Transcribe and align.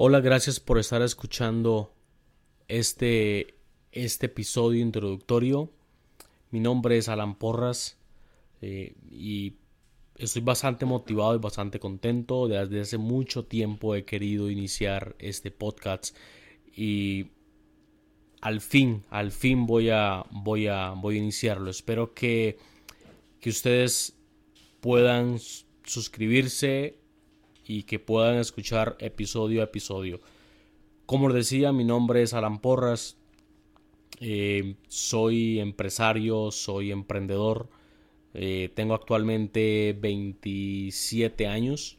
Hola, 0.00 0.20
gracias 0.20 0.60
por 0.60 0.78
estar 0.78 1.02
escuchando 1.02 1.92
este, 2.68 3.56
este 3.90 4.26
episodio 4.26 4.80
introductorio. 4.80 5.72
Mi 6.52 6.60
nombre 6.60 6.98
es 6.98 7.08
Alan 7.08 7.34
Porras 7.34 7.98
eh, 8.62 8.94
y 9.10 9.56
estoy 10.14 10.42
bastante 10.42 10.86
motivado 10.86 11.34
y 11.34 11.38
bastante 11.38 11.80
contento. 11.80 12.46
Desde 12.46 12.80
hace 12.80 12.96
mucho 12.96 13.46
tiempo 13.46 13.96
he 13.96 14.04
querido 14.04 14.48
iniciar 14.50 15.16
este 15.18 15.50
podcast 15.50 16.16
y 16.72 17.32
al 18.40 18.60
fin, 18.60 19.02
al 19.10 19.32
fin 19.32 19.66
voy 19.66 19.90
a, 19.90 20.24
voy 20.30 20.68
a, 20.68 20.90
voy 20.90 21.16
a 21.16 21.18
iniciarlo. 21.18 21.70
Espero 21.70 22.14
que, 22.14 22.56
que 23.40 23.50
ustedes 23.50 24.16
puedan 24.80 25.40
suscribirse 25.82 27.00
y 27.68 27.84
que 27.84 27.98
puedan 27.98 28.38
escuchar 28.38 28.96
episodio 28.98 29.60
a 29.60 29.64
episodio. 29.64 30.20
Como 31.06 31.28
les 31.28 31.36
decía, 31.36 31.70
mi 31.72 31.84
nombre 31.84 32.22
es 32.22 32.32
Alan 32.34 32.60
Porras, 32.60 33.18
eh, 34.20 34.74
soy 34.88 35.60
empresario, 35.60 36.50
soy 36.50 36.90
emprendedor, 36.90 37.68
eh, 38.34 38.70
tengo 38.74 38.94
actualmente 38.94 39.96
27 40.00 41.46
años 41.46 41.98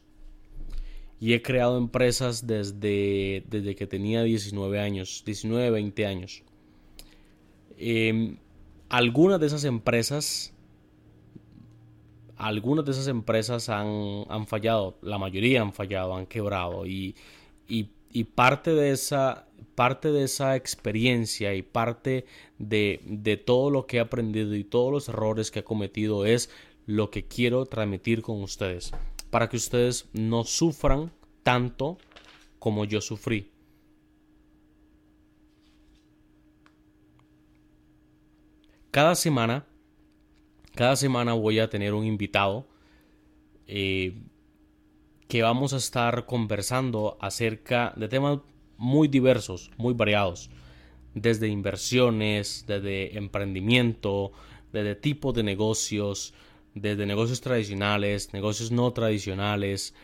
y 1.20 1.34
he 1.34 1.42
creado 1.42 1.78
empresas 1.78 2.46
desde, 2.46 3.44
desde 3.48 3.76
que 3.76 3.86
tenía 3.86 4.22
19 4.22 4.80
años, 4.80 5.22
19, 5.24 5.70
20 5.70 6.06
años. 6.06 6.42
Em, 7.78 8.38
algunas 8.88 9.38
de 9.38 9.46
esas 9.46 9.64
empresas 9.64 10.52
algunas 12.40 12.86
de 12.86 12.92
esas 12.92 13.06
empresas 13.06 13.68
han, 13.68 14.46
fallado, 14.46 14.98
la 15.02 15.18
mayoría 15.18 15.60
han 15.60 15.72
fallado, 15.74 16.16
han 16.16 16.26
quebrado 16.26 16.86
y, 16.86 17.14
parte, 18.34 18.74
de 18.74 18.92
esa, 18.92 19.46
parte 19.74 20.10
de 20.10 20.24
esa 20.24 20.56
experiencia 20.56 21.54
y 21.54 21.62
parte 21.62 22.24
de, 22.58 23.00
de 23.04 23.36
todo 23.36 23.70
lo 23.70 23.86
que 23.86 23.98
he 23.98 24.00
aprendido 24.00 24.54
y 24.54 24.64
todos 24.64 24.90
los 24.90 25.08
errores 25.08 25.50
que 25.50 25.60
he 25.60 25.64
cometido 25.64 26.24
es 26.24 26.50
lo 26.86 27.10
que 27.10 27.26
quiero 27.26 27.66
transmitir 27.66 28.22
con 28.22 28.42
ustedes 28.42 28.90
para 29.30 29.48
que 29.48 29.58
ustedes 29.58 30.08
no 30.14 30.44
sufran 30.44 31.12
tanto 31.42 31.98
como 32.58 32.84
yo 32.86 33.00
sufrí. 33.00 33.50
Cada 38.90 39.14
semana 39.14 39.66
cada 40.74 40.96
semana 40.96 41.32
voy 41.34 41.58
a 41.58 41.68
tener 41.70 41.94
un 41.94 42.04
invitado 42.04 42.66
eh, 43.66 44.14
que 45.28 45.42
vamos 45.42 45.72
a 45.72 45.76
estar 45.76 46.26
conversando 46.26 47.16
acerca 47.20 47.92
de 47.96 48.08
temas 48.08 48.40
muy 48.76 49.08
diversos, 49.08 49.70
muy 49.76 49.94
variados, 49.94 50.50
desde 51.14 51.48
inversiones, 51.48 52.64
desde 52.66 53.16
emprendimiento, 53.16 54.32
desde 54.72 54.94
tipo 54.94 55.32
de 55.32 55.42
negocios, 55.42 56.34
desde 56.74 57.06
negocios 57.06 57.40
tradicionales, 57.40 58.32
negocios 58.32 58.70
no 58.70 58.92
tradicionales, 58.92 59.94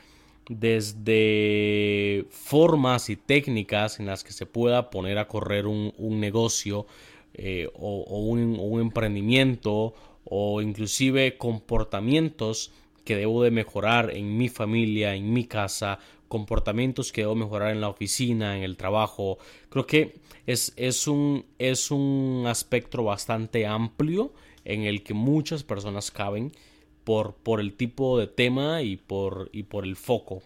desde 0.49 2.27
formas 2.31 3.11
y 3.11 3.17
técnicas 3.17 3.99
en 3.99 4.07
las 4.07 4.23
que 4.23 4.33
se 4.33 4.47
pueda 4.47 4.91
poner 4.91 5.19
a 5.19 5.27
correr 5.27 5.67
un, 5.67 5.93
negocio 6.21 6.87
eh, 7.35 7.69
o, 7.75 8.21
un, 8.21 8.81
emprendimiento 8.81 9.95
o 10.29 10.61
inclusive 10.61 11.39
comportamientos 11.39 12.73
que 13.05 13.17
debo 13.17 13.43
de 13.43 13.51
mejorar 13.51 14.11
en 14.15 14.37
mi 14.37 14.49
familia, 14.49 15.15
en 15.15 15.33
mi 15.33 15.47
casa, 15.47 15.99
comportamientos 16.29 17.13
que 17.13 17.23
debo 17.23 17.35
mejorar 17.35 17.71
en 17.71 17.81
la 17.81 17.89
oficina, 17.89 18.57
en 18.57 18.63
el 18.63 18.77
trabajo. 18.77 19.39
Creo 19.69 19.87
que 19.87 20.17
es, 20.47 20.73
es, 20.77 21.07
un, 21.07 21.47
es 21.59 21.91
un 21.91 22.45
aspecto 22.47 23.05
bastante 23.05 23.67
amplio 23.67 24.33
en 24.65 24.83
el 24.83 25.03
que 25.03 25.15
muchas 25.15 25.63
personas 25.63 26.11
caben 26.11 26.53
por, 27.05 27.35
por 27.35 27.61
el 27.61 27.75
tipo 27.75 28.19
de 28.19 28.27
tema 28.27 28.83
y 28.83 28.97
por, 28.97 29.49
y 29.53 29.63
por 29.63 29.85
el 29.85 29.95
foco. 29.95 30.43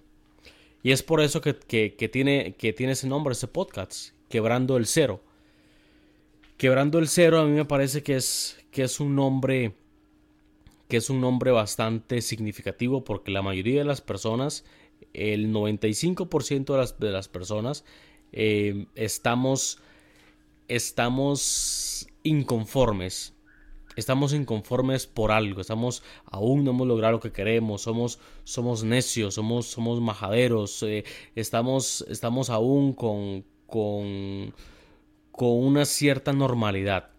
Y 0.82 0.92
es 0.92 1.02
por 1.02 1.20
eso 1.20 1.40
que, 1.40 1.54
tiene, 1.54 2.54
que 2.56 2.72
tiene 2.72 2.92
ese 2.92 3.06
nombre, 3.06 3.32
ese 3.32 3.48
podcast, 3.48 4.10
Quebrando 4.28 4.76
el 4.76 4.86
Cero. 4.86 5.20
Quebrando 6.56 6.98
el 6.98 7.08
Cero 7.08 7.40
a 7.40 7.44
mí 7.44 7.52
me 7.52 7.64
parece 7.64 8.02
que 8.02 8.16
es, 8.16 8.59
que 8.70 8.82
es 8.82 9.00
un 9.00 9.14
nombre 9.14 9.75
que 10.91 10.97
es 10.97 11.08
un 11.08 11.20
nombre 11.20 11.53
bastante 11.53 12.20
significativo 12.20 13.04
porque 13.04 13.31
la 13.31 13.42
mayoría 13.42 13.78
de 13.78 13.84
las 13.84 14.00
personas, 14.00 14.64
el 15.14 15.53
95% 15.53 16.72
de 16.72 16.78
las, 16.78 16.98
de 16.98 17.10
las 17.10 17.28
personas, 17.28 17.84
eh, 18.32 18.86
estamos, 18.97 19.78
estamos 20.69 22.08
inconformes. 22.25 23.34
Estamos 23.97 24.32
inconformes 24.32 25.06
por 25.06 25.31
algo, 25.31 25.60
estamos 25.60 26.02
aún 26.25 26.64
no 26.64 26.70
hemos 26.70 26.87
logrado 26.87 27.14
lo 27.14 27.20
que 27.20 27.32
queremos, 27.32 27.82
somos, 27.82 28.19
somos 28.44 28.82
necios, 28.82 29.34
somos, 29.34 29.66
somos 29.66 30.00
majaderos, 30.00 30.82
eh, 30.84 31.04
estamos, 31.34 32.04
estamos 32.08 32.50
aún 32.50 32.94
con, 32.94 33.44
con, 33.66 34.54
con 35.32 35.50
una 35.50 35.84
cierta 35.84 36.32
normalidad. 36.32 37.10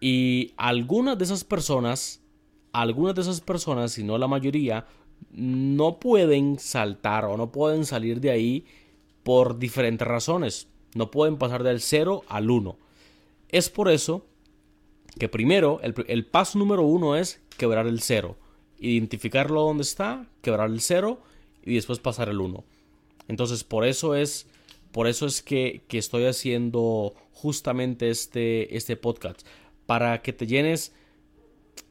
Y 0.00 0.52
algunas 0.56 1.18
de 1.18 1.24
esas 1.24 1.44
personas, 1.44 2.20
algunas 2.72 3.14
de 3.14 3.22
esas 3.22 3.40
personas, 3.40 3.92
si 3.92 4.04
no 4.04 4.18
la 4.18 4.28
mayoría, 4.28 4.86
no 5.32 5.98
pueden 5.98 6.58
saltar 6.58 7.24
o 7.24 7.36
no 7.36 7.50
pueden 7.50 7.84
salir 7.84 8.20
de 8.20 8.30
ahí 8.30 8.66
por 9.22 9.58
diferentes 9.58 10.06
razones. 10.06 10.68
No 10.94 11.10
pueden 11.10 11.36
pasar 11.36 11.62
del 11.62 11.80
0 11.80 12.24
al 12.28 12.50
1. 12.50 12.78
Es 13.48 13.70
por 13.70 13.90
eso 13.90 14.24
que 15.18 15.28
primero, 15.28 15.80
el, 15.82 16.26
paso 16.26 16.58
número 16.58 16.82
uno 16.82 17.16
es 17.16 17.40
quebrar 17.56 17.86
el 17.86 18.00
0. 18.00 18.36
Identificarlo 18.78 19.62
donde 19.62 19.82
está, 19.82 20.28
quebrar 20.42 20.70
el 20.70 20.80
0 20.80 21.20
y 21.64 21.74
después 21.74 21.98
pasar 21.98 22.28
el 22.28 22.40
1. 22.40 22.64
Entonces, 23.26 23.64
por 23.64 23.84
eso 23.84 24.14
es, 24.14 24.46
por 24.92 25.08
eso 25.08 25.26
es 25.26 25.42
que, 25.42 25.82
que 25.88 25.98
estoy 25.98 26.24
haciendo 26.24 27.14
justamente 27.32 28.10
este, 28.10 28.76
este 28.76 28.96
podcast 28.96 29.42
para 29.88 30.20
que 30.20 30.34
te 30.34 30.46
llenes 30.46 30.92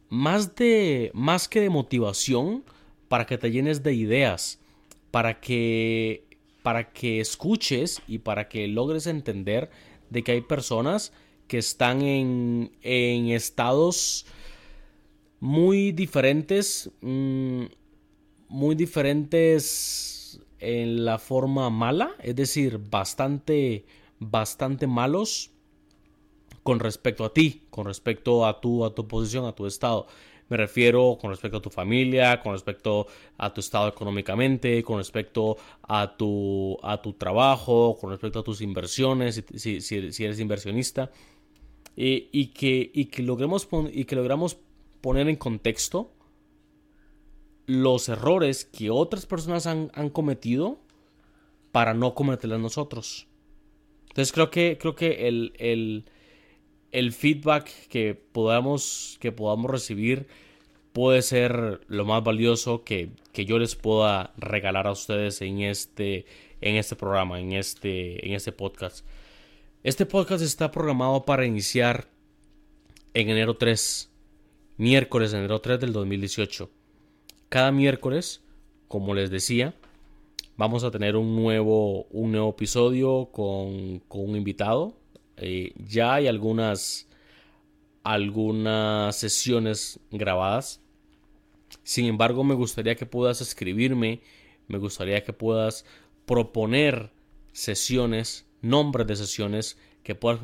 más 0.07 0.53
de 0.53 1.09
más 1.15 1.47
que 1.47 1.61
de 1.61 1.71
motivación, 1.71 2.63
para 3.07 3.25
que 3.25 3.39
te 3.39 3.49
llenes 3.49 3.81
de 3.81 3.95
ideas, 3.95 4.59
para 5.09 5.39
que 5.39 6.27
para 6.61 6.93
que 6.93 7.19
escuches 7.19 7.99
y 8.07 8.19
para 8.19 8.49
que 8.49 8.67
logres 8.67 9.07
entender 9.07 9.71
de 10.11 10.23
que 10.23 10.33
hay 10.33 10.41
personas 10.41 11.11
que 11.47 11.57
están 11.57 12.03
en, 12.03 12.71
en 12.83 13.29
estados 13.29 14.27
muy 15.39 15.91
diferentes, 15.91 16.91
mm, 17.01 17.63
muy 18.47 18.75
diferentes 18.75 20.39
en 20.59 21.03
la 21.03 21.17
forma 21.17 21.71
mala, 21.71 22.11
es 22.21 22.35
decir, 22.35 22.77
bastante, 22.77 23.85
bastante 24.19 24.85
malos 24.85 25.56
con 26.67 26.81
respecto 26.81 27.23
a 27.23 27.33
ti, 27.33 27.61
con 27.69 27.85
respecto 27.85 28.45
a 28.45 28.59
tu, 28.59 28.83
a 28.83 28.93
tu 28.93 29.07
posición, 29.07 29.45
a 29.45 29.53
tu 29.53 29.65
estado. 29.65 30.05
Me 30.49 30.57
refiero 30.57 31.17
con 31.17 31.29
respecto 31.29 31.59
a 31.59 31.61
tu 31.61 31.69
familia, 31.69 32.41
con 32.41 32.51
respecto 32.51 33.07
a 33.37 33.53
tu 33.53 33.61
estado 33.61 33.87
económicamente, 33.87 34.83
con 34.83 34.97
respecto 34.97 35.55
a 35.83 36.17
tu, 36.17 36.77
a 36.83 37.01
tu 37.01 37.13
trabajo, 37.13 37.97
con 37.97 38.09
respecto 38.09 38.39
a 38.39 38.43
tus 38.43 38.59
inversiones, 38.59 39.45
si, 39.55 40.25
eres 40.25 40.39
inversionista, 40.41 41.09
y, 41.95 42.47
que, 42.47 42.91
y, 42.93 43.05
que 43.05 43.23
logremos 43.23 43.65
y 43.93 44.03
que 44.03 44.17
logramos 44.17 44.57
poner 44.99 45.29
en 45.29 45.37
contexto 45.37 46.11
los 47.65 48.09
errores 48.09 48.65
que 48.65 48.89
otras 48.89 49.25
personas 49.25 49.67
han, 49.67 49.89
han 49.93 50.09
cometido 50.09 50.81
para 51.71 51.93
no 51.93 52.13
cometerlos 52.13 52.59
nosotros. 52.59 53.25
Entonces 54.09 54.33
creo 54.33 54.51
que, 54.51 54.77
creo 54.77 54.95
que 54.95 55.29
el, 55.29 55.53
el 55.59 56.03
el 56.91 57.11
feedback 57.11 57.69
que 57.89 58.15
podamos, 58.15 59.17
que 59.19 59.31
podamos 59.31 59.69
recibir 59.69 60.27
puede 60.93 61.21
ser 61.21 61.81
lo 61.87 62.05
más 62.05 62.23
valioso 62.23 62.83
que, 62.83 63.11
yo 63.33 63.59
les 63.59 63.75
pueda 63.75 64.33
regalar 64.37 64.87
a 64.87 64.91
ustedes 64.91 65.41
en 65.41 65.61
este, 65.61 66.25
en 66.59 66.75
este 66.75 66.95
programa, 66.95 67.39
en 67.39 67.53
este, 67.53 68.25
en 68.25 68.33
este 68.33 68.51
podcast. 68.51 69.05
Este 69.83 70.07
podcast 70.07 70.43
está 70.43 70.71
programado 70.71 71.23
para 71.23 71.45
iniciar 71.45 72.07
en 73.13 73.29
enero 73.29 73.57
3, 73.57 74.09
miércoles 74.77 75.33
enero 75.33 75.61
3 75.61 75.79
del 75.79 75.93
2018. 75.93 76.71
Cada 77.49 77.71
miércoles, 77.71 78.41
como 78.87 79.13
les 79.13 79.29
decía, 79.29 79.75
vamos 80.55 80.83
a 80.83 80.89
tener 80.89 81.15
un 81.15 81.35
nuevo, 81.35 82.05
un 82.05 82.31
nuevo 82.31 82.49
episodio 82.49 83.29
con, 83.31 83.99
con 84.07 84.27
un 84.29 84.35
invitado 84.35 84.97
eh, 85.37 85.73
ya 85.77 86.15
hay 86.15 86.27
algunas, 86.27 87.07
algunas 88.03 89.15
sesiones 89.15 89.99
grabadas. 90.11 90.81
Sin 91.83 92.05
embargo, 92.05 92.43
me 92.43 92.55
gustaría 92.55 92.95
que 92.95 93.05
puedas 93.05 93.41
escribirme, 93.41 94.21
me 94.67 94.77
gustaría 94.77 95.23
que 95.23 95.33
puedas 95.33 95.85
proponer 96.25 97.11
sesiones, 97.53 98.45
nombres 98.61 99.07
de 99.07 99.15
sesiones, 99.15 99.77
que 100.03 100.15
puedas, 100.15 100.41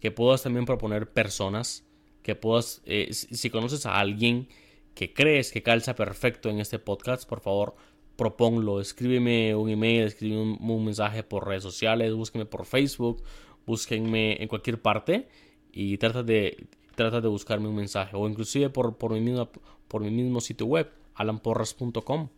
que 0.00 0.10
puedas 0.10 0.42
también 0.42 0.66
proponer 0.66 1.10
personas, 1.10 1.84
que 2.22 2.34
puedas, 2.34 2.82
eh, 2.84 3.12
si 3.12 3.50
conoces 3.50 3.86
a 3.86 3.98
alguien 3.98 4.48
que 4.94 5.12
crees 5.12 5.52
que 5.52 5.62
calza 5.62 5.94
perfecto 5.94 6.50
en 6.50 6.60
este 6.60 6.78
podcast, 6.78 7.28
por 7.28 7.40
favor, 7.40 7.74
proponlo. 8.16 8.80
Escríbeme 8.80 9.54
un 9.54 9.70
email, 9.70 10.04
escríbeme 10.04 10.58
un, 10.60 10.84
mensaje 10.84 11.22
por 11.22 11.46
redes 11.46 11.62
sociales, 11.62 12.12
búsqueme 12.12 12.44
por 12.44 12.66
Facebook, 12.66 13.22
búsquenme 13.70 14.42
en 14.42 14.48
cualquier 14.48 14.82
parte 14.82 15.28
y 15.72 15.96
trata 15.98 16.24
de, 16.24 16.66
trata 16.96 17.20
de 17.20 17.28
buscarme 17.28 17.68
un 17.68 17.76
mensaje 17.76 18.16
o 18.16 18.28
inclusive 18.28 18.68
por, 18.68 18.96
por, 18.98 19.12
mi, 19.12 19.20
mismo, 19.20 19.48
por 19.86 20.02
mi 20.02 20.10
mismo 20.10 20.40
sitio 20.40 20.66
web, 20.66 20.90
alanporras.com. 21.14 22.28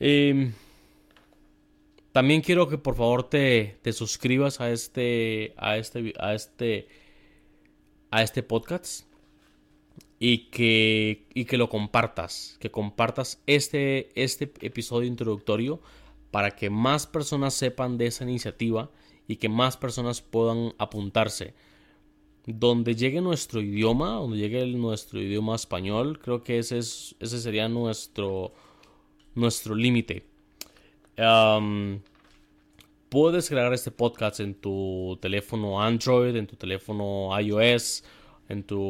Em, 0.00 0.52
también 2.12 2.42
quiero 2.42 2.68
que 2.68 2.76
por 2.76 2.94
favor 2.94 3.30
te, 3.30 3.78
te 3.80 3.92
suscribas 3.94 4.60
a 4.60 4.70
este, 4.70 5.54
a 5.56 5.78
este, 5.78 6.12
a 6.18 6.34
este, 6.34 6.88
a 8.10 8.22
este 8.22 8.42
podcast 8.42 9.06
y 10.18 10.50
que, 10.50 11.26
y 11.32 11.46
que 11.46 11.56
lo 11.56 11.70
compartas, 11.70 12.58
que 12.60 12.70
compartas 12.70 13.42
este, 13.46 14.10
este 14.14 14.52
episodio 14.60 15.08
introductorio 15.08 15.80
para 16.30 16.50
que 16.50 16.68
más 16.68 17.06
personas 17.06 17.54
sepan 17.54 17.96
de 17.96 18.08
esa 18.08 18.24
iniciativa 18.24 18.90
y 19.28 19.36
que 19.36 19.48
más 19.48 19.76
personas 19.76 20.22
puedan 20.22 20.74
apuntarse. 20.78 21.54
Donde 22.46 22.96
llegue 22.96 23.20
nuestro 23.20 23.60
idioma, 23.60 24.12
donde 24.14 24.38
llegue 24.38 24.66
nuestro 24.66 25.20
idioma 25.20 25.54
español, 25.54 26.18
creo 26.18 26.42
que 26.42 26.58
ese, 26.58 26.78
es, 26.78 27.14
ese 27.20 27.38
sería 27.38 27.68
nuestro, 27.68 28.52
nuestro 29.34 29.74
límite. 29.74 30.24
puedes 33.10 33.48
crear 33.48 33.72
este 33.74 33.90
podcast 33.90 34.40
en 34.40 34.54
tu 34.54 35.18
teléfono 35.20 35.80
Android, 35.82 36.34
en 36.34 36.46
tu 36.46 36.56
teléfono 36.56 37.38
iOS, 37.38 38.04
en 38.48 38.62
tu, 38.64 38.80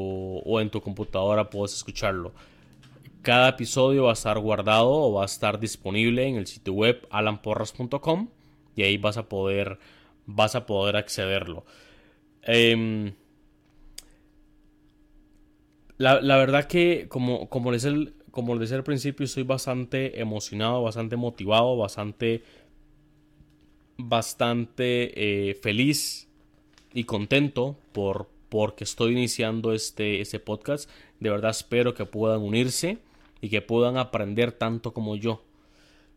o 0.44 0.60
en 0.60 0.70
tu 0.70 0.80
computadora 0.80 1.50
puedes 1.50 1.74
escucharlo. 1.74 2.32
Cada 3.22 3.48
episodio 3.48 4.04
va 4.04 4.10
a 4.10 4.12
estar 4.14 4.38
guardado 4.38 4.90
o 4.90 5.12
va 5.14 5.22
a 5.22 5.26
estar 5.26 5.58
disponible 5.58 6.26
en 6.26 6.36
el 6.36 6.46
sitio 6.46 6.72
web 6.72 7.06
alanporras.com 7.10 8.28
y 8.76 8.82
ahí 8.82 8.96
vas 8.96 9.16
a 9.16 9.28
poder, 9.28 9.78
vas 10.28 10.54
a 10.54 10.66
poder 10.66 10.96
accederlo. 10.96 11.64
Em, 12.42 13.14
la, 15.96 16.36
verdad 16.36 16.66
que, 16.66 17.06
como, 17.08 17.48
como, 17.48 17.72
les 17.72 17.84
les 17.84 18.60
decía 18.60 18.76
al 18.76 18.84
principio, 18.84 19.24
estoy 19.24 19.42
bastante 19.42 20.20
emocionado, 20.20 20.82
bastante 20.82 21.16
motivado, 21.16 21.76
bastante, 21.76 22.44
bastante 23.96 25.50
eh, 25.50 25.54
feliz 25.54 26.28
y 26.92 27.04
contento 27.04 27.78
por, 27.92 28.28
porque 28.48 28.84
estoy 28.84 29.12
iniciando 29.12 29.72
este, 29.72 30.20
este 30.20 30.38
podcast. 30.38 30.90
De 31.20 31.30
verdad 31.30 31.50
espero 31.50 31.94
que 31.94 32.04
puedan 32.04 32.42
unirse 32.42 32.98
y 33.40 33.48
que 33.48 33.62
puedan 33.62 33.96
aprender 33.96 34.52
tanto 34.52 34.92
como 34.92 35.16
yo 35.16 35.42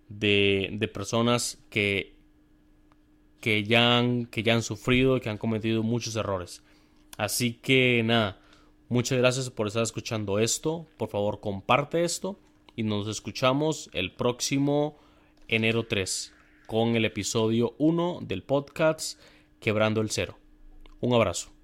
de, 0.10 0.69
de 0.74 0.88
personas 0.90 1.63
que, 1.69 2.20
que, 3.41 3.63
ya 3.63 3.97
han, 3.97 4.25
que 4.27 4.43
ya 4.43 4.53
han 4.53 4.63
sufrido 4.63 5.17
y 5.17 5.21
que 5.21 5.29
han 5.29 5.38
cometido 5.38 5.83
muchos 5.83 6.15
errores. 6.15 6.63
Así 7.17 7.53
que 7.53 8.01
nada, 8.03 8.39
muchas 8.88 9.17
gracias 9.17 9.49
por 9.49 9.67
estar 9.67 9.83
escuchando 9.83 10.39
esto. 10.39 10.88
Por 10.97 11.09
favor, 11.09 11.41
comparte 11.41 12.03
esto 12.03 12.39
y 12.75 12.83
nos 12.83 13.07
escuchamos 13.07 13.89
el 13.93 14.13
próximo 14.13 14.97
enero 15.47 15.85
3 15.88 16.33
con 16.67 16.95
el 16.95 17.03
episodio 17.03 17.75
1 17.79 18.19
del 18.21 18.43
podcast 18.43 19.19
Quebrando 19.59 20.01
el 20.01 20.09
Cero. 20.09 20.38
Un 21.01 21.13
abrazo. 21.13 21.61